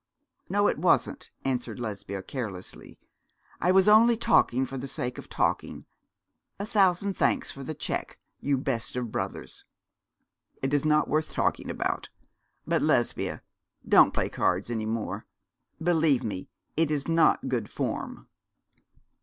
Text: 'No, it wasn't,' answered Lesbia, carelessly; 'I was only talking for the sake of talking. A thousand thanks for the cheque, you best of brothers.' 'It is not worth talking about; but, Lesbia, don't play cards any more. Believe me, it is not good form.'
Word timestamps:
'No, 0.49 0.67
it 0.67 0.79
wasn't,' 0.79 1.29
answered 1.45 1.79
Lesbia, 1.79 2.23
carelessly; 2.23 2.97
'I 3.61 3.71
was 3.73 3.87
only 3.87 4.17
talking 4.17 4.65
for 4.65 4.75
the 4.75 4.87
sake 4.87 5.19
of 5.19 5.29
talking. 5.29 5.85
A 6.57 6.65
thousand 6.65 7.13
thanks 7.15 7.51
for 7.51 7.63
the 7.63 7.75
cheque, 7.75 8.17
you 8.39 8.57
best 8.57 8.95
of 8.95 9.11
brothers.' 9.11 9.63
'It 10.63 10.73
is 10.73 10.85
not 10.85 11.07
worth 11.07 11.33
talking 11.33 11.69
about; 11.69 12.09
but, 12.65 12.81
Lesbia, 12.81 13.43
don't 13.87 14.11
play 14.11 14.27
cards 14.27 14.71
any 14.71 14.87
more. 14.87 15.27
Believe 15.79 16.23
me, 16.23 16.49
it 16.75 16.89
is 16.89 17.07
not 17.07 17.47
good 17.47 17.69
form.' 17.69 18.27